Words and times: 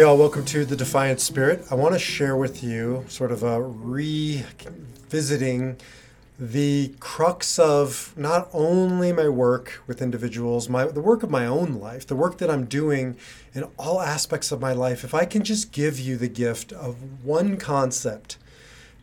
Hey, 0.00 0.06
all, 0.06 0.16
welcome 0.16 0.46
to 0.46 0.64
the 0.64 0.76
Defiant 0.76 1.20
Spirit. 1.20 1.66
I 1.70 1.74
want 1.74 1.92
to 1.92 1.98
share 1.98 2.34
with 2.34 2.64
you 2.64 3.04
sort 3.06 3.30
of 3.30 3.42
a 3.42 3.60
revisiting 3.60 4.46
the 6.38 6.94
crux 7.00 7.58
of 7.58 8.14
not 8.16 8.48
only 8.54 9.12
my 9.12 9.28
work 9.28 9.82
with 9.86 10.00
individuals, 10.00 10.70
my 10.70 10.86
the 10.86 11.02
work 11.02 11.22
of 11.22 11.28
my 11.28 11.44
own 11.44 11.74
life, 11.74 12.06
the 12.06 12.16
work 12.16 12.38
that 12.38 12.48
I'm 12.48 12.64
doing 12.64 13.18
in 13.52 13.64
all 13.78 14.00
aspects 14.00 14.50
of 14.50 14.58
my 14.58 14.72
life. 14.72 15.04
If 15.04 15.12
I 15.12 15.26
can 15.26 15.44
just 15.44 15.70
give 15.70 16.00
you 16.00 16.16
the 16.16 16.28
gift 16.28 16.72
of 16.72 17.22
one 17.22 17.58
concept, 17.58 18.38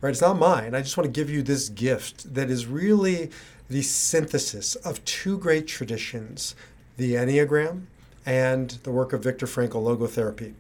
right? 0.01 0.09
It's 0.09 0.21
not 0.21 0.39
mine. 0.39 0.73
I 0.73 0.81
just 0.81 0.97
want 0.97 1.05
to 1.05 1.11
give 1.11 1.29
you 1.29 1.43
this 1.43 1.69
gift 1.69 2.33
that 2.33 2.49
is 2.49 2.65
really 2.65 3.29
the 3.69 3.83
synthesis 3.83 4.73
of 4.77 5.05
two 5.05 5.37
great 5.37 5.67
traditions, 5.67 6.55
the 6.97 7.13
Enneagram 7.13 7.83
and 8.27 8.71
the 8.83 8.91
work 8.91 9.13
of 9.13 9.23
Viktor 9.23 9.45
Frankl, 9.47 9.81
logotherapy. 9.81 10.53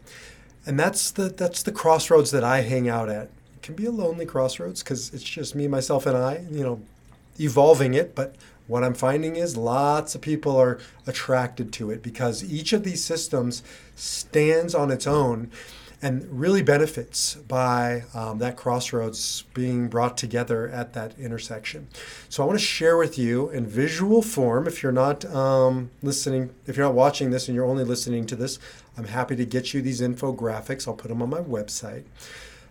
And 0.65 0.79
that's 0.79 1.11
the 1.11 1.29
that's 1.29 1.61
the 1.61 1.71
crossroads 1.71 2.31
that 2.31 2.43
I 2.43 2.61
hang 2.61 2.89
out 2.89 3.09
at. 3.09 3.25
It 3.55 3.61
can 3.61 3.75
be 3.75 3.85
a 3.85 3.91
lonely 3.91 4.25
crossroads 4.25 4.81
because 4.81 5.13
it's 5.13 5.23
just 5.23 5.53
me, 5.53 5.67
myself, 5.67 6.05
and 6.05 6.17
I, 6.17 6.45
you 6.49 6.63
know, 6.63 6.81
evolving 7.39 7.93
it. 7.93 8.15
But 8.15 8.35
what 8.67 8.83
I'm 8.83 8.93
finding 8.93 9.35
is 9.35 9.57
lots 9.57 10.15
of 10.15 10.21
people 10.21 10.55
are 10.57 10.79
attracted 11.05 11.73
to 11.73 11.91
it 11.91 12.01
because 12.01 12.43
each 12.43 12.71
of 12.71 12.83
these 12.83 13.03
systems 13.03 13.63
stands 13.95 14.73
on 14.73 14.89
its 14.89 15.05
own 15.05 15.51
and 16.01 16.27
really 16.29 16.61
benefits 16.61 17.35
by 17.35 18.03
um, 18.13 18.37
that 18.37 18.55
crossroads 18.55 19.43
being 19.53 19.87
brought 19.87 20.15
together 20.15 20.69
at 20.69 20.93
that 20.93 21.17
intersection. 21.17 21.87
So 22.29 22.43
I 22.43 22.45
want 22.45 22.59
to 22.59 22.65
share 22.65 22.97
with 22.97 23.17
you 23.17 23.49
in 23.49 23.65
visual 23.65 24.21
form. 24.21 24.67
If 24.67 24.83
you're 24.83 24.91
not 24.91 25.25
um, 25.25 25.89
listening, 26.03 26.51
if 26.67 26.77
you're 26.77 26.85
not 26.85 26.93
watching 26.93 27.31
this 27.31 27.47
and 27.47 27.55
you're 27.55 27.65
only 27.65 27.83
listening 27.83 28.27
to 28.27 28.35
this, 28.35 28.59
I'm 28.95 29.05
happy 29.05 29.35
to 29.35 29.45
get 29.45 29.73
you 29.73 29.81
these 29.81 30.01
infographics. 30.01 30.87
I'll 30.87 30.93
put 30.93 31.07
them 31.07 31.21
on 31.21 31.29
my 31.29 31.41
website. 31.41 32.03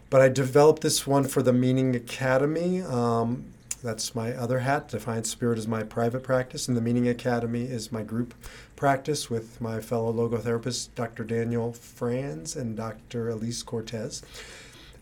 But 0.09 0.21
I 0.21 0.29
developed 0.29 0.83
this 0.83 1.05
one 1.05 1.25
for 1.25 1.43
the 1.43 1.53
Meaning 1.53 1.97
Academy. 1.97 2.81
Um, 2.81 3.47
that's 3.87 4.17
my 4.17 4.33
other 4.33 4.59
hat. 4.59 4.89
Defiant 4.89 5.27
Spirit 5.27 5.59
is 5.59 5.69
my 5.69 5.85
private 5.85 6.25
practice, 6.25 6.67
and 6.67 6.77
the 6.77 6.81
Meaning 6.81 7.07
Academy 7.07 7.63
is 7.63 7.93
my 7.93 8.03
group 8.03 8.35
practice 8.75 9.31
with 9.31 9.61
my 9.61 9.81
fellow 9.81 10.13
logotherapist, 10.13 10.89
Dr. 10.97 11.23
Daniel 11.23 11.73
Franz 11.73 12.57
and 12.57 12.77
Dr. 12.77 13.29
Elise 13.29 13.63
Cortez. 13.63 14.23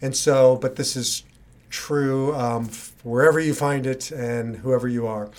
And 0.03 0.15
so, 0.15 0.57
but 0.57 0.77
this 0.77 0.97
is 0.97 1.25
true 1.71 2.35
um, 2.35 2.69
wherever 3.03 3.41
you 3.41 3.55
find 3.55 3.87
it 3.87 4.11
and 4.11 4.57
whoever 4.57 4.87
you 4.87 5.07
are. 5.07 5.31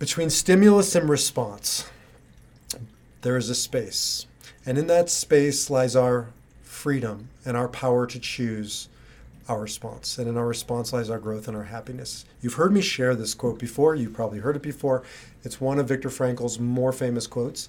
Between 0.00 0.28
stimulus 0.28 0.96
and 0.96 1.08
response, 1.08 1.88
there 3.22 3.36
is 3.36 3.48
a 3.48 3.54
space. 3.54 4.26
And 4.66 4.76
in 4.76 4.88
that 4.88 5.08
space 5.08 5.70
lies 5.70 5.94
our 5.94 6.30
freedom 6.62 7.28
and 7.44 7.56
our 7.56 7.68
power 7.68 8.08
to 8.08 8.18
choose 8.18 8.88
our 9.48 9.60
response. 9.60 10.18
And 10.18 10.28
in 10.28 10.36
our 10.36 10.46
response 10.46 10.92
lies 10.92 11.10
our 11.10 11.18
growth 11.18 11.48
and 11.48 11.56
our 11.56 11.64
happiness. 11.64 12.24
You've 12.40 12.54
heard 12.54 12.72
me 12.72 12.80
share 12.80 13.14
this 13.14 13.34
quote 13.34 13.58
before. 13.58 13.94
You've 13.94 14.14
probably 14.14 14.40
heard 14.40 14.56
it 14.56 14.62
before. 14.62 15.02
It's 15.44 15.60
one 15.60 15.78
of 15.78 15.88
Viktor 15.88 16.08
Frankl's 16.08 16.58
more 16.58 16.92
famous 16.92 17.26
quotes. 17.26 17.68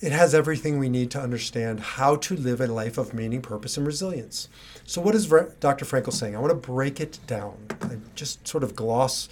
It 0.00 0.10
has 0.10 0.34
everything 0.34 0.78
we 0.78 0.88
need 0.88 1.12
to 1.12 1.20
understand 1.20 1.78
how 1.78 2.16
to 2.16 2.36
live 2.36 2.60
a 2.60 2.66
life 2.66 2.98
of 2.98 3.14
meaning, 3.14 3.40
purpose, 3.40 3.76
and 3.76 3.86
resilience. 3.86 4.48
So, 4.84 5.00
what 5.00 5.14
is 5.14 5.28
Dr. 5.28 5.84
Frankl 5.84 6.12
saying? 6.12 6.34
I 6.34 6.40
want 6.40 6.50
to 6.50 6.56
break 6.56 7.00
it 7.00 7.20
down. 7.28 7.54
I 7.82 7.98
just 8.16 8.48
sort 8.48 8.64
of 8.64 8.74
gloss 8.74 9.28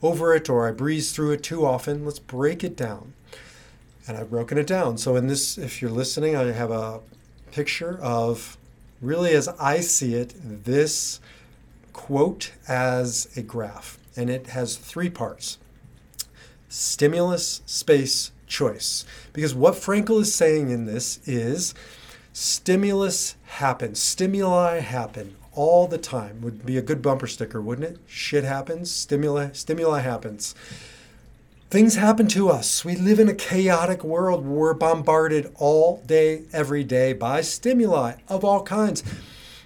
over 0.00 0.32
it 0.32 0.48
or 0.48 0.68
I 0.68 0.70
breeze 0.70 1.10
through 1.10 1.32
it 1.32 1.42
too 1.42 1.66
often. 1.66 2.04
Let's 2.04 2.20
break 2.20 2.62
it 2.62 2.76
down. 2.76 3.14
And 4.06 4.16
I've 4.16 4.30
broken 4.30 4.58
it 4.58 4.66
down. 4.66 4.96
So, 4.96 5.16
in 5.16 5.26
this, 5.26 5.58
if 5.58 5.82
you're 5.82 5.90
listening, 5.90 6.36
I 6.36 6.52
have 6.52 6.70
a 6.70 7.00
picture 7.50 7.98
of 8.00 8.56
really, 9.02 9.34
as 9.34 9.48
I 9.48 9.80
see 9.80 10.14
it, 10.14 10.34
this 10.64 11.20
quote 11.92 12.52
as 12.66 13.28
a 13.36 13.42
graph. 13.42 13.98
And 14.16 14.30
it 14.30 14.48
has 14.48 14.76
three 14.76 15.10
parts 15.10 15.58
stimulus, 16.68 17.60
space, 17.66 18.32
choice. 18.46 19.04
Because 19.34 19.54
what 19.54 19.74
Frankl 19.74 20.20
is 20.20 20.34
saying 20.34 20.70
in 20.70 20.86
this 20.86 21.20
is 21.26 21.74
stimulus 22.32 23.36
happens, 23.44 24.00
stimuli 24.00 24.78
happen 24.78 25.36
all 25.52 25.86
the 25.86 25.98
time. 25.98 26.40
Would 26.40 26.64
be 26.64 26.78
a 26.78 26.82
good 26.82 27.02
bumper 27.02 27.26
sticker, 27.26 27.60
wouldn't 27.60 27.88
it? 27.88 27.98
Shit 28.06 28.44
happens, 28.44 28.90
stimuli, 28.90 29.50
stimuli 29.52 30.00
happens. 30.00 30.54
Things 31.72 31.94
happen 31.94 32.28
to 32.28 32.50
us. 32.50 32.84
We 32.84 32.96
live 32.96 33.18
in 33.18 33.30
a 33.30 33.34
chaotic 33.34 34.04
world. 34.04 34.44
We're 34.44 34.74
bombarded 34.74 35.50
all 35.54 36.02
day, 36.04 36.42
every 36.52 36.84
day 36.84 37.14
by 37.14 37.40
stimuli 37.40 38.16
of 38.28 38.44
all 38.44 38.62
kinds. 38.62 39.02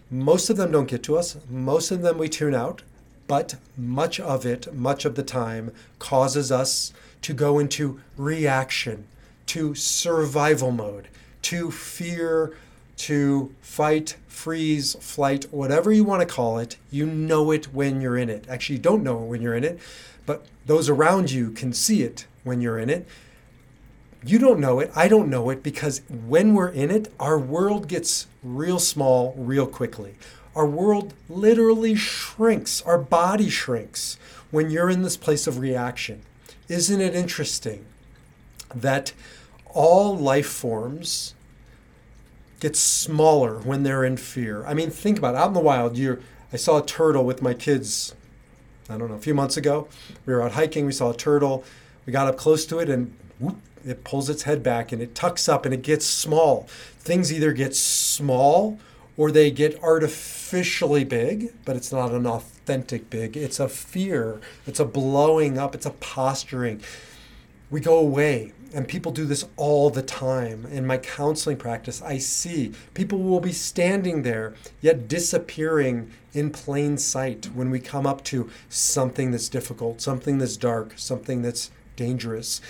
Most 0.09 0.49
of 0.49 0.57
them 0.57 0.71
don't 0.71 0.87
get 0.87 1.03
to 1.03 1.17
us, 1.17 1.37
most 1.51 1.91
of 1.91 2.03
them 2.03 2.17
we 2.17 2.29
tune 2.29 2.55
out, 2.55 2.83
but 3.27 3.57
much 3.77 4.21
of 4.21 4.47
it, 4.47 4.73
much 4.73 5.05
of 5.05 5.17
the 5.17 5.25
time, 5.25 5.73
causes 5.99 6.53
us 6.53 6.93
to 7.23 7.35
go 7.35 7.59
into 7.59 8.01
reaction, 8.17 9.09
to 9.47 9.75
survival 9.75 10.71
mode, 10.71 11.09
to 11.43 11.73
fear, 11.73 12.57
to 12.99 13.53
fight, 13.61 14.17
freeze, 14.29 14.95
flight, 15.01 15.47
whatever 15.51 15.91
you 15.91 16.05
want 16.05 16.21
to 16.21 16.35
call 16.35 16.59
it. 16.59 16.77
You 16.89 17.05
know 17.05 17.51
it 17.51 17.75
when 17.75 18.01
you're 18.01 18.17
in 18.17 18.31
it. 18.31 18.47
Actually, 18.49 18.77
you 18.77 18.83
don't 18.83 19.03
know 19.03 19.25
it 19.25 19.27
when 19.27 19.43
you're 19.43 19.57
in 19.57 19.65
it 19.65 19.81
but 20.27 20.45
those 20.67 20.89
around 20.89 21.31
you 21.31 21.51
can 21.51 21.73
see 21.73 22.03
it 22.03 22.27
when 22.45 22.61
you're 22.61 22.79
in 22.79 22.91
it. 22.91 23.07
You 24.25 24.39
don't 24.39 24.61
know 24.61 24.81
it. 24.81 24.91
I 24.95 25.07
don't 25.09 25.31
know 25.31 25.51
it 25.51 25.63
because 25.63 26.03
when 26.09 26.55
we're 26.55 26.69
in 26.69 26.91
it, 26.91 27.13
our 27.21 27.39
world 27.39 27.87
gets 27.87 28.27
real 28.43 28.81
small 28.81 29.35
real 29.39 29.67
quickly. 29.67 30.17
Our 30.57 30.67
world 30.67 31.15
literally 31.29 31.95
shrinks, 31.95 32.83
our 32.83 32.99
body 32.99 33.51
shrinks 33.51 34.19
when 34.51 34.71
you're 34.71 34.91
in 34.91 35.03
this 35.03 35.17
place 35.17 35.47
of 35.47 35.59
reaction. 35.59 36.23
Isn't 36.69 37.01
it 37.01 37.15
interesting 37.15 37.85
that 38.75 39.13
all 39.67 40.17
life 40.17 40.47
forms 40.49 41.35
get 42.59 42.75
smaller 42.75 43.59
when 43.59 43.83
they're 43.83 44.05
in 44.05 44.17
fear? 44.17 44.65
I 44.67 44.75
mean, 44.75 44.91
think 44.91 45.19
about 45.19 45.35
it. 45.35 45.39
Out 45.39 45.49
in 45.49 45.55
the 45.55 45.61
wild, 45.61 45.97
you 45.97 46.21
I 46.53 46.57
saw 46.57 46.79
a 46.79 46.87
turtle 46.87 47.25
with 47.25 47.43
my 47.43 47.55
kids 47.55 48.15
I 48.89 48.97
don't 48.97 49.09
know, 49.09 49.17
a 49.17 49.21
few 49.21 49.35
months 49.35 49.57
ago. 49.57 49.89
We 50.25 50.35
were 50.35 50.43
out 50.43 50.53
hiking, 50.53 50.87
we 50.87 50.93
saw 50.93 51.11
a 51.11 51.17
turtle. 51.17 51.65
We 52.05 52.13
got 52.13 52.29
up 52.29 52.37
close 52.37 52.65
to 52.67 52.79
it 52.79 52.89
and 52.89 53.17
whoop, 53.39 53.57
it 53.85 54.05
pulls 54.05 54.31
its 54.31 54.45
head 54.45 54.63
back 54.63 54.93
and 54.93 55.03
it 55.03 55.15
tucks 55.15 55.49
up 55.49 55.65
and 55.65 55.75
it 55.75 55.83
gets 55.83 56.07
small. 56.07 56.63
Things 56.99 57.33
either 57.33 57.53
get 57.53 57.75
small 57.75 58.79
or 59.17 59.31
they 59.31 59.51
get 59.51 59.83
artificially 59.83 61.05
big, 61.05 61.53
but 61.65 61.75
it's 61.75 61.91
not 61.93 62.13
an 62.13 62.27
authentic 62.27 63.11
big. 63.11 63.37
It's 63.37 63.59
a 63.59 63.69
fear, 63.69 64.41
it's 64.67 64.81
a 64.81 64.85
blowing 64.85 65.59
up, 65.59 65.75
it's 65.75 65.87
a 65.87 65.91
posturing. 65.91 66.83
We 67.71 67.81
go 67.81 67.99
away. 67.99 68.53
And 68.75 68.89
people 68.89 69.13
do 69.13 69.25
this 69.25 69.47
all 69.57 69.91
the 69.91 70.03
time. 70.03 70.67
In 70.67 70.87
my 70.87 70.99
counseling 70.99 71.57
practice, 71.57 72.03
I 72.03 72.19
see 72.19 72.73
people 72.95 73.19
will 73.19 73.41
be 73.41 73.53
standing 73.53 74.23
there, 74.23 74.55
yet 74.81 75.09
disappearing 75.09 76.11
in 76.33 76.51
plain 76.51 76.99
sight 76.99 77.47
when 77.55 77.71
we 77.71 77.81
come 77.81 78.07
up 78.07 78.25
to 78.25 78.51
something 78.69 79.31
that's 79.31 79.49
difficult, 79.49 80.01
something 80.01 80.39
that's 80.39 80.57
dark, 80.57 80.95
something 80.97 81.43
that's 81.43 81.71
dangerous. 81.95 82.61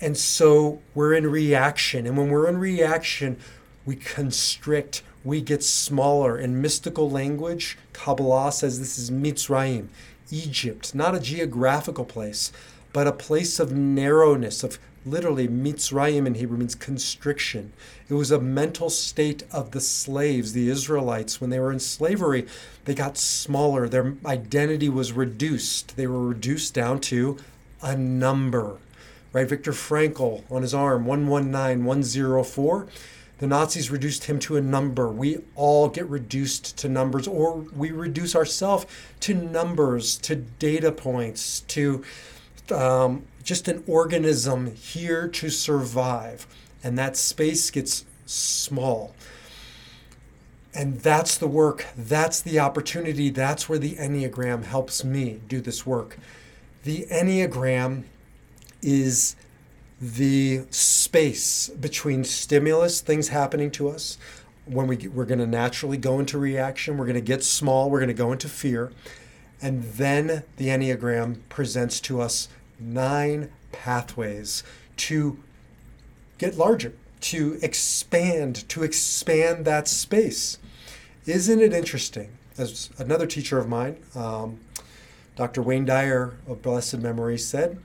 And 0.00 0.16
so 0.16 0.80
we're 0.94 1.14
in 1.14 1.26
reaction. 1.26 2.06
And 2.06 2.16
when 2.16 2.30
we're 2.30 2.48
in 2.48 2.58
reaction, 2.58 3.38
we 3.86 3.96
constrict, 3.96 5.02
we 5.22 5.40
get 5.40 5.62
smaller. 5.62 6.38
In 6.38 6.60
mystical 6.60 7.10
language, 7.10 7.78
Kabbalah 7.92 8.52
says 8.52 8.78
this 8.78 8.98
is 8.98 9.10
Mitzrayim, 9.10 9.88
Egypt, 10.30 10.94
not 10.94 11.14
a 11.14 11.20
geographical 11.20 12.04
place, 12.04 12.50
but 12.92 13.06
a 13.06 13.12
place 13.12 13.60
of 13.60 13.72
narrowness, 13.72 14.62
of 14.62 14.78
literally 15.04 15.48
Mitzrayim 15.48 16.26
in 16.26 16.34
Hebrew 16.34 16.58
means 16.58 16.74
constriction. 16.74 17.72
It 18.08 18.14
was 18.14 18.30
a 18.30 18.40
mental 18.40 18.90
state 18.90 19.44
of 19.52 19.70
the 19.70 19.80
slaves, 19.80 20.52
the 20.52 20.68
Israelites, 20.68 21.40
when 21.40 21.50
they 21.50 21.60
were 21.60 21.72
in 21.72 21.80
slavery. 21.80 22.46
They 22.84 22.94
got 22.94 23.16
smaller. 23.16 23.88
Their 23.88 24.14
identity 24.24 24.88
was 24.88 25.12
reduced. 25.12 25.96
They 25.96 26.06
were 26.06 26.26
reduced 26.26 26.74
down 26.74 27.00
to 27.02 27.38
a 27.82 27.96
number. 27.96 28.78
Right? 29.32 29.48
Viktor 29.48 29.72
Frankl 29.72 30.44
on 30.50 30.62
his 30.62 30.74
arm, 30.74 31.06
119104. 31.06 32.86
The 33.38 33.46
Nazis 33.48 33.90
reduced 33.90 34.24
him 34.24 34.38
to 34.40 34.56
a 34.56 34.60
number. 34.60 35.10
We 35.10 35.38
all 35.56 35.88
get 35.88 36.08
reduced 36.08 36.78
to 36.78 36.88
numbers, 36.88 37.26
or 37.26 37.56
we 37.76 37.90
reduce 37.90 38.36
ourselves 38.36 38.86
to 39.20 39.34
numbers, 39.34 40.16
to 40.18 40.36
data 40.36 40.92
points, 40.92 41.60
to 41.60 42.04
um, 42.70 43.24
just 43.44 43.68
an 43.68 43.84
organism 43.86 44.74
here 44.74 45.28
to 45.28 45.50
survive. 45.50 46.46
And 46.82 46.98
that 46.98 47.16
space 47.16 47.70
gets 47.70 48.04
small. 48.26 49.14
And 50.74 50.98
that's 51.00 51.38
the 51.38 51.46
work, 51.46 51.86
that's 51.96 52.40
the 52.40 52.58
opportunity, 52.58 53.30
that's 53.30 53.68
where 53.68 53.78
the 53.78 53.94
Enneagram 53.94 54.64
helps 54.64 55.04
me 55.04 55.40
do 55.46 55.60
this 55.60 55.86
work. 55.86 56.18
The 56.82 57.06
Enneagram 57.12 58.02
is 58.82 59.36
the 60.00 60.64
space 60.70 61.68
between 61.68 62.24
stimulus, 62.24 63.00
things 63.00 63.28
happening 63.28 63.70
to 63.72 63.88
us, 63.88 64.18
when 64.66 64.86
we, 64.86 64.96
we're 65.08 65.26
going 65.26 65.38
to 65.38 65.46
naturally 65.46 65.96
go 65.96 66.18
into 66.18 66.38
reaction, 66.38 66.96
we're 66.96 67.06
going 67.06 67.14
to 67.14 67.20
get 67.20 67.44
small, 67.44 67.90
we're 67.90 68.00
going 68.00 68.08
to 68.08 68.14
go 68.14 68.32
into 68.32 68.48
fear. 68.48 68.90
And 69.62 69.84
then 69.84 70.42
the 70.56 70.68
Enneagram 70.68 71.38
presents 71.48 72.00
to 72.00 72.20
us 72.20 72.48
nine 72.78 73.50
pathways 73.72 74.62
to 74.96 75.38
get 76.38 76.56
larger, 76.56 76.92
to 77.20 77.58
expand, 77.62 78.68
to 78.68 78.82
expand 78.82 79.64
that 79.64 79.88
space. 79.88 80.58
Isn't 81.26 81.60
it 81.60 81.72
interesting? 81.72 82.30
As 82.58 82.90
another 82.98 83.26
teacher 83.26 83.58
of 83.58 83.68
mine, 83.68 83.96
um, 84.14 84.60
Dr. 85.36 85.62
Wayne 85.62 85.84
Dyer 85.84 86.34
of 86.46 86.62
blessed 86.62 86.98
memory, 86.98 87.38
said, 87.38 87.78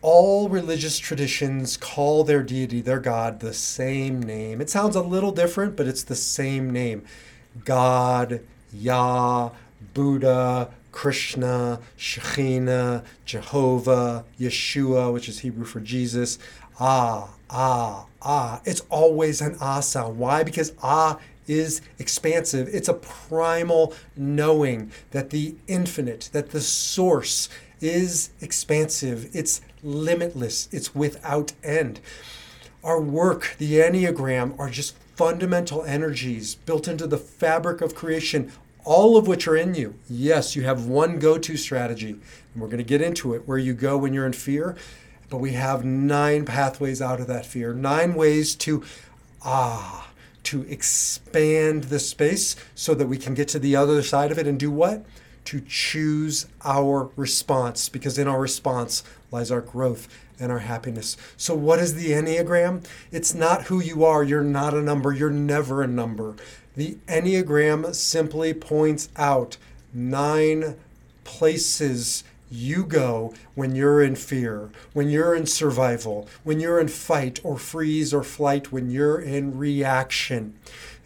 all 0.00 0.48
religious 0.48 0.98
traditions 0.98 1.76
call 1.76 2.24
their 2.24 2.42
deity, 2.42 2.80
their 2.80 2.98
God, 2.98 3.40
the 3.40 3.54
same 3.54 4.20
name. 4.20 4.60
It 4.60 4.68
sounds 4.68 4.96
a 4.96 5.02
little 5.02 5.30
different, 5.30 5.76
but 5.76 5.86
it's 5.86 6.02
the 6.02 6.16
same 6.16 6.70
name 6.70 7.04
God, 7.64 8.40
Yah, 8.72 9.50
Buddha, 9.94 10.70
Krishna, 10.92 11.80
Shekhinah, 11.98 13.04
Jehovah, 13.24 14.24
Yeshua, 14.38 15.12
which 15.12 15.28
is 15.28 15.40
Hebrew 15.40 15.64
for 15.64 15.80
Jesus. 15.80 16.38
Ah, 16.78 17.30
ah, 17.50 18.06
ah. 18.20 18.60
It's 18.64 18.82
always 18.90 19.40
an 19.40 19.56
ah 19.60 19.80
sound. 19.80 20.18
Why? 20.18 20.44
Because 20.44 20.72
ah 20.82 21.18
is 21.48 21.80
expansive. 21.98 22.68
It's 22.72 22.88
a 22.88 22.94
primal 22.94 23.94
knowing 24.16 24.92
that 25.10 25.30
the 25.30 25.56
infinite, 25.66 26.30
that 26.32 26.50
the 26.50 26.60
source 26.60 27.48
is 27.80 28.30
expansive. 28.40 29.28
It's 29.34 29.60
limitless. 29.82 30.68
It's 30.70 30.94
without 30.94 31.52
end. 31.64 32.00
Our 32.84 33.00
work, 33.00 33.56
the 33.58 33.74
Enneagram, 33.80 34.58
are 34.58 34.70
just 34.70 34.96
fundamental 35.16 35.84
energies 35.84 36.54
built 36.54 36.88
into 36.88 37.06
the 37.06 37.18
fabric 37.18 37.80
of 37.80 37.94
creation 37.94 38.50
all 38.84 39.16
of 39.16 39.26
which 39.26 39.46
are 39.46 39.56
in 39.56 39.74
you. 39.74 39.94
Yes, 40.08 40.56
you 40.56 40.62
have 40.62 40.86
one 40.86 41.18
go 41.18 41.38
to 41.38 41.56
strategy, 41.56 42.10
and 42.10 42.62
we're 42.62 42.68
going 42.68 42.78
to 42.78 42.84
get 42.84 43.00
into 43.00 43.34
it 43.34 43.46
where 43.46 43.58
you 43.58 43.74
go 43.74 43.96
when 43.96 44.12
you're 44.12 44.26
in 44.26 44.32
fear, 44.32 44.76
but 45.30 45.38
we 45.38 45.52
have 45.52 45.84
nine 45.84 46.44
pathways 46.44 47.00
out 47.00 47.20
of 47.20 47.26
that 47.26 47.46
fear, 47.46 47.72
nine 47.72 48.14
ways 48.14 48.54
to, 48.56 48.82
ah, 49.44 50.10
to 50.44 50.62
expand 50.62 51.84
the 51.84 51.98
space 51.98 52.56
so 52.74 52.94
that 52.94 53.06
we 53.06 53.16
can 53.16 53.34
get 53.34 53.48
to 53.48 53.58
the 53.58 53.76
other 53.76 54.02
side 54.02 54.32
of 54.32 54.38
it 54.38 54.46
and 54.46 54.58
do 54.58 54.70
what? 54.70 55.04
To 55.46 55.60
choose 55.60 56.46
our 56.64 57.10
response, 57.16 57.88
because 57.88 58.18
in 58.18 58.28
our 58.28 58.40
response 58.40 59.02
lies 59.30 59.50
our 59.50 59.60
growth 59.60 60.08
and 60.38 60.50
our 60.50 60.60
happiness. 60.60 61.16
So, 61.36 61.54
what 61.54 61.78
is 61.78 61.94
the 61.94 62.10
Enneagram? 62.10 62.84
It's 63.10 63.34
not 63.34 63.64
who 63.64 63.80
you 63.80 64.04
are. 64.04 64.22
You're 64.22 64.42
not 64.42 64.74
a 64.74 64.82
number. 64.82 65.12
You're 65.12 65.30
never 65.30 65.82
a 65.82 65.86
number. 65.86 66.36
The 66.74 66.96
Enneagram 67.06 67.94
simply 67.94 68.54
points 68.54 69.10
out 69.16 69.58
nine 69.92 70.76
places 71.24 72.24
you 72.50 72.84
go 72.84 73.32
when 73.54 73.74
you're 73.74 74.02
in 74.02 74.14
fear, 74.14 74.70
when 74.92 75.08
you're 75.08 75.34
in 75.34 75.46
survival, 75.46 76.28
when 76.44 76.60
you're 76.60 76.80
in 76.80 76.88
fight 76.88 77.40
or 77.42 77.58
freeze 77.58 78.12
or 78.12 78.22
flight, 78.22 78.72
when 78.72 78.90
you're 78.90 79.20
in 79.20 79.58
reaction. 79.58 80.54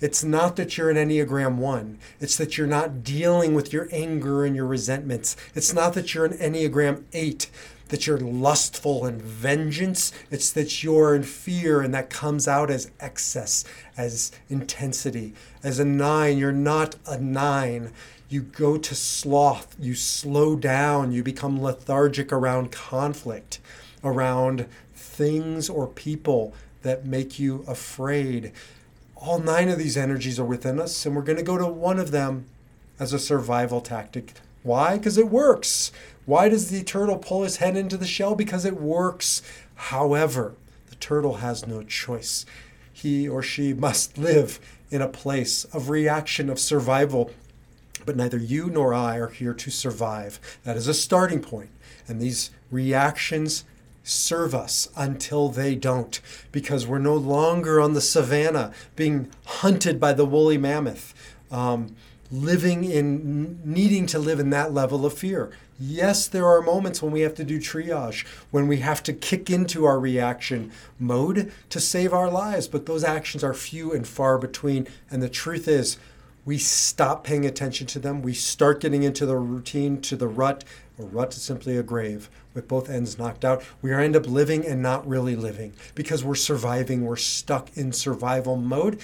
It's 0.01 0.23
not 0.23 0.57
that 0.57 0.77
you're 0.77 0.91
an 0.91 0.97
Enneagram 0.97 1.57
1. 1.57 1.99
It's 2.21 2.37
that 2.37 2.59
you're 2.59 2.67
not 2.67 3.03
dealing 3.03 3.55
with 3.55 3.73
your 3.73 3.89
anger 3.91 4.45
and 4.45 4.55
your 4.55 4.67
resentments. 4.67 5.37
It's 5.55 5.73
not 5.73 5.95
that 5.95 6.15
you're 6.15 6.27
an 6.27 6.37
Enneagram 6.37 7.05
8 7.13 7.51
that 7.89 8.07
you're 8.07 8.19
lustful 8.19 9.07
and 9.07 9.23
vengeance. 9.23 10.13
It's 10.31 10.51
that 10.53 10.83
you're 10.83 11.15
in 11.15 11.23
fear 11.23 11.81
and 11.81 11.95
that 11.95 12.11
comes 12.11 12.49
out 12.49 12.71
as 12.71 12.91
excess, 13.01 13.65
as 13.97 14.33
intensity. 14.49 15.35
As 15.63 15.79
a 15.79 15.85
nine, 15.85 16.39
you're 16.39 16.53
not 16.53 16.97
a 17.07 17.19
nine. 17.19 17.93
You 18.29 18.43
go 18.43 18.77
to 18.77 18.95
sloth, 18.95 19.77
you 19.79 19.95
slow 19.95 20.57
down, 20.57 21.13
you 21.13 21.23
become 21.23 21.63
lethargic 21.63 22.33
around 22.33 22.73
conflict, 22.73 23.61
around 24.03 24.67
things 24.95 25.71
or 25.71 25.87
people 25.87 26.55
that 26.83 27.07
make 27.07 27.39
you 27.39 27.65
afraid. 27.69 28.53
All 29.17 29.39
nine 29.39 29.69
of 29.69 29.79
these 29.79 29.97
energies 29.97 30.39
are 30.39 30.45
within 30.45 30.79
us, 30.79 31.07
and 31.07 31.17
we're 31.17 31.23
going 31.23 31.39
to 31.39 31.43
go 31.43 31.57
to 31.57 31.67
one 31.67 31.99
of 31.99 32.11
them 32.11 32.47
as 32.99 33.13
a 33.13 33.19
survival 33.19 33.81
tactic. 33.81 34.35
Why? 34.63 34.99
Because 34.99 35.17
it 35.17 35.29
works. 35.29 35.91
Why 36.27 36.49
does 36.49 36.71
the 36.71 36.83
turtle 36.83 37.19
pull 37.19 37.43
his 37.43 37.57
head 37.57 37.77
into 37.77 37.97
the 37.97 38.07
shell? 38.07 38.35
Because 38.35 38.65
it 38.65 38.81
works. 38.81 39.43
However, 39.77 40.55
the 40.91 40.97
turtle 40.97 41.37
has 41.37 41.67
no 41.67 41.83
choice. 41.83 42.45
He 42.93 43.29
or 43.29 43.43
she 43.43 43.73
must 43.73 44.19
live 44.19 44.61
in 44.91 45.01
a 45.01 45.09
place 45.09 45.65
of 45.67 45.89
reaction, 45.89 46.51
of 46.51 46.59
survival. 46.59 47.31
But 48.05 48.17
neither 48.17 48.39
you 48.39 48.69
nor 48.69 48.93
I 48.93 49.19
are 49.19 49.29
here 49.29 49.55
to 49.55 49.71
survive. 49.71 50.41
That 50.65 50.77
is 50.77 50.89
a 50.89 50.95
starting 50.95 51.41
point. 51.41 51.71
And 52.07 52.21
these 52.21 52.51
reactions 52.71 53.65
serve 54.07 54.55
us 54.55 54.89
until 54.97 55.49
they 55.49 55.75
don't, 55.75 56.21
because 56.53 56.87
we're 56.87 56.99
no 56.99 57.17
longer 57.17 57.81
on 57.81 57.93
the 57.93 58.01
savannah 58.01 58.73
being 58.95 59.31
hunted 59.45 59.99
by 59.99 60.13
the 60.13 60.25
woolly 60.25 60.57
mammoth. 60.57 61.13
Um, 61.51 61.97
living 62.31 62.85
in 62.85 63.61
needing 63.65 64.07
to 64.07 64.19
live 64.19 64.41
in 64.41 64.51
that 64.51 64.73
level 64.73 65.07
of 65.07 65.17
fear. 65.17 65.53
Yes, 65.79 66.27
there 66.27 66.47
are 66.47 66.63
moments 66.63 67.03
when 67.03 67.13
we 67.13 67.21
have 67.21 67.35
to 67.35 67.45
do 67.45 67.59
triage, 67.59 68.27
when 68.51 68.67
we 68.67 68.79
have 68.79 69.03
to 69.05 69.13
kick 69.13 69.51
into 69.51 69.85
our 69.85 70.01
reaction 70.01 70.73
mode 70.99 71.53
to 71.71 71.81
save 71.81 72.13
our 72.13 72.31
lives, 72.31 72.67
but 72.67 72.87
those 72.87 73.05
actions 73.05 73.45
are 73.45 73.55
few 73.55 73.93
and 73.93 74.09
far 74.09 74.39
between. 74.39 74.89
And 75.11 75.23
the 75.23 75.29
truth 75.29 75.69
is, 75.69 75.99
we 76.47 76.57
stop 76.59 77.25
paying 77.25 77.45
attention 77.45 77.89
to 77.89 77.99
them. 77.99 78.23
We 78.23 78.33
start 78.33 78.81
getting 78.81 79.03
into 79.03 79.27
the 79.27 79.37
routine, 79.37 80.01
to 80.03 80.17
the 80.17 80.29
rut. 80.29 80.65
A 80.97 81.03
rut 81.03 81.35
is 81.35 81.43
simply 81.43 81.77
a 81.77 81.83
grave 81.83 82.31
with 82.55 82.69
both 82.69 82.89
ends 82.89 83.19
knocked 83.19 83.45
out. 83.45 83.65
We 83.83 83.93
end 83.93 84.15
up 84.15 84.29
living 84.29 84.65
and 84.65 84.81
not 84.81 85.07
really 85.07 85.35
living 85.35 85.75
because 85.97 86.25
we're 86.25 86.37
surviving. 86.37 87.05
We're 87.05 87.17
stuck 87.17 87.77
in 87.77 87.93
survival 87.93 88.57
mode. 88.57 89.01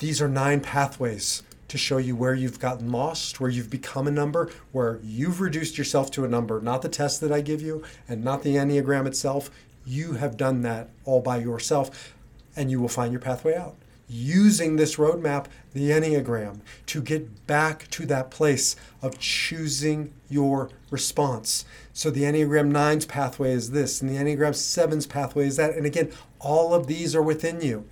These 0.00 0.20
are 0.20 0.28
nine 0.28 0.60
pathways 0.60 1.44
to 1.68 1.78
show 1.78 1.98
you 1.98 2.16
where 2.16 2.34
you've 2.34 2.58
gotten 2.58 2.90
lost, 2.90 3.38
where 3.38 3.48
you've 3.48 3.70
become 3.70 4.08
a 4.08 4.10
number, 4.10 4.50
where 4.72 4.98
you've 5.04 5.40
reduced 5.40 5.78
yourself 5.78 6.10
to 6.10 6.24
a 6.24 6.28
number, 6.28 6.60
not 6.60 6.82
the 6.82 6.88
test 6.88 7.20
that 7.20 7.30
I 7.30 7.42
give 7.42 7.62
you 7.62 7.84
and 8.08 8.24
not 8.24 8.42
the 8.42 8.56
Enneagram 8.56 9.06
itself. 9.06 9.50
You 9.86 10.14
have 10.14 10.36
done 10.36 10.62
that 10.62 10.90
all 11.04 11.20
by 11.20 11.36
yourself, 11.36 12.12
and 12.56 12.72
you 12.72 12.80
will 12.80 12.88
find 12.88 13.12
your 13.12 13.20
pathway 13.20 13.54
out. 13.54 13.76
Using 14.12 14.74
this 14.74 14.96
roadmap, 14.96 15.46
the 15.72 15.90
Enneagram, 15.90 16.60
to 16.86 17.00
get 17.00 17.46
back 17.46 17.88
to 17.90 18.04
that 18.06 18.30
place 18.30 18.74
of 19.02 19.20
choosing 19.20 20.12
your 20.28 20.68
response. 20.90 21.64
So 21.92 22.10
the 22.10 22.22
Enneagram 22.22 22.72
9's 22.72 23.06
pathway 23.06 23.52
is 23.52 23.70
this, 23.70 24.00
and 24.00 24.10
the 24.10 24.16
Enneagram 24.16 24.50
7's 24.50 25.06
pathway 25.06 25.46
is 25.46 25.56
that. 25.56 25.76
And 25.76 25.86
again, 25.86 26.10
all 26.40 26.74
of 26.74 26.88
these 26.88 27.14
are 27.14 27.22
within 27.22 27.60
you. 27.60 27.84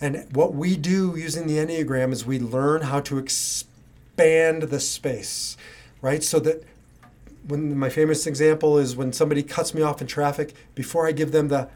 And 0.00 0.26
what 0.32 0.54
we 0.54 0.76
do 0.76 1.16
using 1.16 1.48
the 1.48 1.56
Enneagram 1.56 2.12
is 2.12 2.24
we 2.24 2.38
learn 2.38 2.82
how 2.82 3.00
to 3.00 3.18
expand 3.18 4.62
the 4.64 4.78
space, 4.78 5.56
right? 6.00 6.22
So 6.22 6.38
that 6.40 6.62
when 7.48 7.76
my 7.76 7.88
famous 7.88 8.26
example 8.26 8.78
is 8.78 8.94
when 8.94 9.12
somebody 9.12 9.42
cuts 9.42 9.74
me 9.74 9.82
off 9.82 10.00
in 10.00 10.06
traffic, 10.06 10.54
before 10.74 11.08
I 11.08 11.12
give 11.12 11.32
them 11.32 11.48
the 11.48 11.68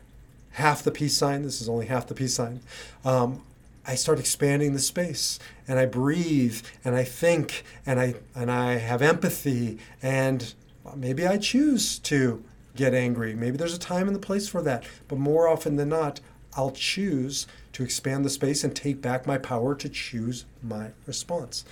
half 0.52 0.82
the 0.82 0.90
peace 0.90 1.16
sign, 1.16 1.42
this 1.42 1.60
is 1.60 1.68
only 1.68 1.86
half 1.86 2.06
the 2.06 2.14
peace 2.14 2.34
sign, 2.34 2.60
um, 3.04 3.42
I 3.86 3.94
start 3.94 4.20
expanding 4.20 4.72
the 4.72 4.78
space 4.78 5.38
and 5.66 5.78
I 5.78 5.86
breathe 5.86 6.62
and 6.84 6.94
I 6.94 7.04
think 7.04 7.64
and 7.84 7.98
I 7.98 8.14
and 8.34 8.50
I 8.50 8.74
have 8.74 9.02
empathy 9.02 9.78
and 10.02 10.54
maybe 10.96 11.26
I 11.26 11.38
choose 11.38 11.98
to 12.00 12.44
get 12.76 12.94
angry. 12.94 13.34
Maybe 13.34 13.56
there's 13.56 13.74
a 13.74 13.78
time 13.78 14.06
and 14.06 14.14
the 14.14 14.20
place 14.20 14.48
for 14.48 14.62
that. 14.62 14.84
But 15.08 15.18
more 15.18 15.48
often 15.48 15.76
than 15.76 15.88
not, 15.88 16.20
I'll 16.54 16.70
choose 16.70 17.46
to 17.72 17.82
expand 17.82 18.24
the 18.24 18.30
space 18.30 18.62
and 18.62 18.74
take 18.74 19.00
back 19.00 19.26
my 19.26 19.38
power 19.38 19.74
to 19.74 19.88
choose 19.88 20.44
my 20.62 20.90
response. 21.06 21.64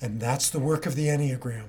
And 0.00 0.20
that's 0.20 0.48
the 0.48 0.58
work 0.58 0.86
of 0.86 0.96
the 0.96 1.06
Enneagram. 1.06 1.66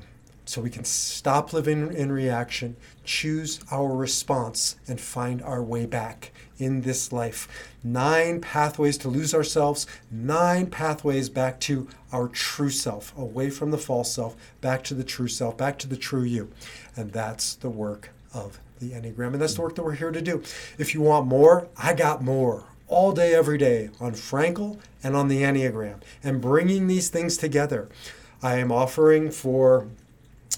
So 0.52 0.60
we 0.60 0.70
can 0.70 0.84
stop 0.84 1.54
living 1.54 1.94
in 1.94 2.12
reaction, 2.12 2.76
choose 3.06 3.62
our 3.72 3.96
response, 3.96 4.76
and 4.86 5.00
find 5.00 5.42
our 5.42 5.64
way 5.64 5.86
back 5.86 6.34
in 6.58 6.82
this 6.82 7.14
life. 7.14 7.70
Nine 7.86 8.42
pathways 8.42 8.98
to 8.98 9.08
lose 9.08 9.34
ourselves, 9.34 9.88
nine 10.12 10.70
pathways 10.70 11.30
back 11.30 11.62
to 11.62 11.88
our 12.12 12.28
true 12.28 12.70
self, 12.70 13.18
away 13.18 13.50
from 13.50 13.72
the 13.72 13.78
false 13.78 14.14
self, 14.14 14.36
back 14.60 14.84
to 14.84 14.94
the 14.94 15.06
true 15.06 15.30
self, 15.30 15.56
back 15.56 15.80
to 15.80 15.88
the 15.88 15.96
true 15.96 16.24
you. 16.24 16.52
And 16.98 17.14
that's 17.14 17.56
the 17.56 17.70
work 17.70 18.10
of 18.34 18.60
the 18.82 18.92
Enneagram. 18.92 19.32
And 19.32 19.42
that's 19.42 19.54
the 19.54 19.62
work 19.62 19.76
that 19.76 19.84
we're 19.84 19.94
here 19.94 20.12
to 20.12 20.22
do. 20.22 20.44
If 20.78 20.94
you 20.94 21.00
want 21.00 21.28
more, 21.28 21.70
I 21.78 21.94
got 21.94 22.22
more 22.22 22.66
all 22.90 23.14
day, 23.14 23.34
every 23.34 23.58
day 23.58 23.90
on 24.02 24.16
Frankl 24.16 24.80
and 25.02 25.16
on 25.16 25.30
the 25.30 25.44
Enneagram 25.44 26.02
and 26.22 26.42
bringing 26.42 26.88
these 26.88 27.08
things 27.08 27.38
together. 27.38 27.88
I 28.44 28.58
am 28.58 28.70
offering 28.70 29.32
for 29.32 29.88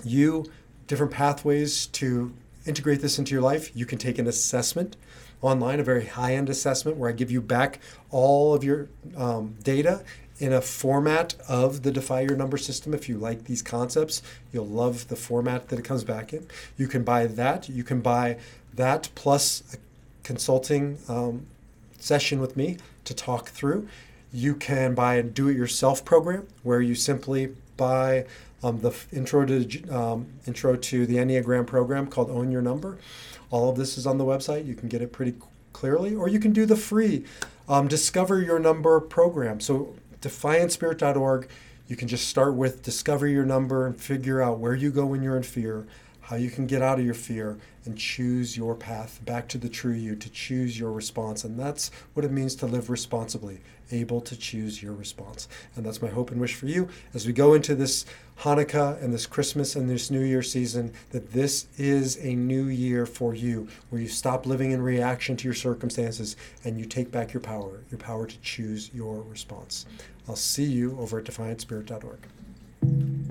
you 0.04 0.46
different 0.88 1.12
pathways 1.12 1.88
to 1.88 2.34
integrate 2.66 3.02
this 3.02 3.20
into 3.20 3.32
your 3.34 3.42
life. 3.42 3.76
You 3.76 3.86
can 3.86 3.98
take 3.98 4.18
an 4.20 4.28
assessment 4.28 4.96
online, 5.42 5.80
a 5.80 5.84
very 5.84 6.06
high 6.06 6.36
end 6.36 6.50
assessment 6.50 6.98
where 6.98 7.10
I 7.10 7.14
give 7.14 7.30
you 7.30 7.42
back 7.42 7.80
all 8.10 8.54
of 8.54 8.64
your 8.64 8.88
um, 9.16 9.56
data 9.64 10.04
in 10.40 10.52
a 10.52 10.62
format 10.62 11.36
of 11.48 11.84
the 11.84 11.92
Defy 11.92 12.22
Your 12.22 12.36
Number 12.36 12.58
system. 12.58 12.94
If 12.94 13.08
you 13.08 13.18
like 13.18 13.46
these 13.46 13.62
concepts, 13.62 14.22
you'll 14.52 14.68
love 14.68 15.08
the 15.08 15.16
format 15.16 15.70
that 15.70 15.80
it 15.80 15.86
comes 15.86 16.04
back 16.04 16.34
in. 16.34 16.48
You 16.78 16.88
can 16.88 17.04
buy 17.04 17.28
that. 17.28 17.70
You 17.70 17.84
can 17.84 18.02
buy 18.02 18.38
that 18.74 19.10
plus 19.16 19.64
a 19.74 19.78
consulting 20.24 20.98
um, 21.08 21.46
session 22.00 22.40
with 22.40 22.58
me 22.58 22.78
to 23.06 23.14
talk 23.14 23.50
through. 23.50 23.88
You 24.32 24.56
can 24.56 24.96
buy 24.96 25.16
a 25.16 25.24
do 25.24 25.50
it 25.50 25.56
yourself 25.56 26.04
program 26.04 26.48
where 26.64 26.82
you 26.82 26.96
simply 26.96 27.56
buy 27.78 28.26
um, 28.64 28.80
the 28.80 28.94
intro 29.12 29.46
to 29.46 29.90
um, 29.90 30.28
intro 30.48 30.76
to 30.76 31.06
the 31.06 31.16
Enneagram 31.16 31.68
program 31.68 32.08
called 32.08 32.30
Own 32.30 32.52
Your 32.52 32.62
Number. 32.62 32.98
All 33.52 33.70
of 33.70 33.76
this 33.76 33.98
is 33.98 34.08
on 34.08 34.18
the 34.18 34.26
website. 34.26 34.66
You 34.66 34.76
can 34.76 34.90
get 34.90 35.02
it 35.02 35.12
pretty 35.12 35.36
clearly, 35.74 36.16
or 36.16 36.28
you 36.28 36.40
can 36.40 36.54
do 36.54 36.66
the 36.66 36.76
free 36.76 37.26
um, 37.68 37.88
Discover 37.88 38.42
Your 38.42 38.60
Number 38.60 39.00
program. 39.00 39.60
So 39.60 39.96
defiantspirit.org. 40.22 41.50
You 41.88 41.96
can 41.96 42.08
just 42.08 42.28
start 42.28 42.56
with 42.56 42.82
discover 42.82 43.28
your 43.28 43.46
number 43.46 43.86
and 43.86 44.00
figure 44.00 44.42
out 44.42 44.58
where 44.58 44.74
you 44.74 44.90
go 44.90 45.06
when 45.06 45.22
you're 45.22 45.36
in 45.36 45.44
fear, 45.44 45.86
how 46.34 46.40
you 46.40 46.50
can 46.50 46.66
get 46.66 46.82
out 46.82 46.98
of 46.98 47.06
your 47.06 47.14
fear 47.14 47.60
and 47.86 47.96
choose 47.96 48.58
your 48.58 48.74
path 48.74 49.20
back 49.24 49.48
to 49.48 49.60
the 49.60 49.70
true 49.70 49.94
you, 49.94 50.16
to 50.16 50.32
choose 50.32 50.80
your 50.80 50.92
response. 50.92 51.44
And 51.44 51.60
that's 51.60 51.92
what 52.16 52.26
it 52.26 52.32
means 52.32 52.56
to 52.56 52.66
live 52.66 52.90
responsibly, 52.90 53.62
able 53.92 54.20
to 54.22 54.36
choose 54.36 54.82
your 54.82 54.94
response. 54.94 55.48
And 55.76 55.86
that's 55.86 56.02
my 56.02 56.08
hope 56.08 56.32
and 56.32 56.42
wish 56.42 56.56
for 56.56 56.66
you 56.66 56.90
as 57.14 57.28
we 57.28 57.34
go 57.34 57.54
into 57.54 57.76
this 57.76 58.08
Hanukkah 58.40 59.00
and 59.04 59.14
this 59.14 59.28
Christmas 59.28 59.76
and 59.76 59.88
this 59.88 60.10
New 60.10 60.24
Year 60.24 60.42
season, 60.42 60.92
that 61.12 61.34
this 61.34 61.68
is 61.78 62.18
a 62.18 62.34
new 62.34 62.64
year 62.64 63.06
for 63.06 63.36
you, 63.36 63.68
where 63.92 64.02
you 64.02 64.08
stop 64.08 64.48
living 64.48 64.72
in 64.72 64.82
reaction 64.82 65.38
to 65.38 65.44
your 65.44 65.54
circumstances 65.54 66.36
and 66.64 66.80
you 66.80 66.86
take 66.86 67.12
back 67.12 67.32
your 67.32 67.42
power, 67.42 67.82
your 67.92 68.00
power 68.00 68.26
to 68.26 68.40
choose 68.40 68.90
your 68.92 69.22
response. 69.22 69.86
I'll 70.28 70.36
see 70.36 70.66
you 70.66 70.98
over 71.00 71.20
at 71.20 71.26
defiantspirit.org. 71.26 73.23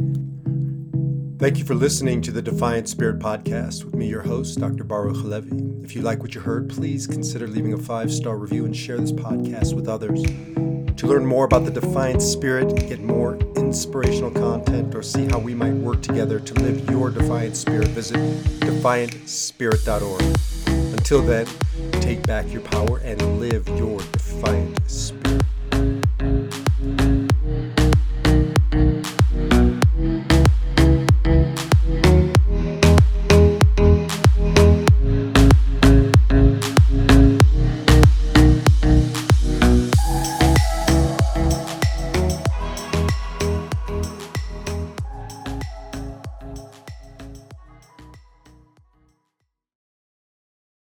Thank 1.42 1.58
you 1.58 1.64
for 1.64 1.74
listening 1.74 2.22
to 2.22 2.30
the 2.30 2.40
Defiant 2.40 2.88
Spirit 2.88 3.18
podcast 3.18 3.82
with 3.82 3.96
me, 3.96 4.06
your 4.06 4.22
host, 4.22 4.60
Dr. 4.60 4.84
Baruch 4.84 5.24
Levy. 5.24 5.50
If 5.82 5.96
you 5.96 6.02
like 6.02 6.20
what 6.20 6.36
you 6.36 6.40
heard, 6.40 6.70
please 6.70 7.08
consider 7.08 7.48
leaving 7.48 7.72
a 7.72 7.78
five 7.78 8.12
star 8.12 8.36
review 8.36 8.64
and 8.64 8.76
share 8.76 8.96
this 8.96 9.10
podcast 9.10 9.74
with 9.74 9.88
others. 9.88 10.22
To 10.22 11.06
learn 11.08 11.26
more 11.26 11.44
about 11.44 11.64
the 11.64 11.72
Defiant 11.72 12.22
Spirit, 12.22 12.88
get 12.88 13.00
more 13.00 13.38
inspirational 13.56 14.30
content, 14.30 14.94
or 14.94 15.02
see 15.02 15.26
how 15.26 15.40
we 15.40 15.52
might 15.52 15.74
work 15.74 16.00
together 16.00 16.38
to 16.38 16.54
live 16.54 16.88
your 16.88 17.10
Defiant 17.10 17.56
Spirit, 17.56 17.88
visit 17.88 18.18
defiantspirit.org. 18.60 20.22
Until 20.96 21.22
then, 21.22 21.48
take 22.00 22.24
back 22.24 22.52
your 22.52 22.62
power 22.62 22.98
and 22.98 23.40
live 23.40 23.66
your 23.70 23.98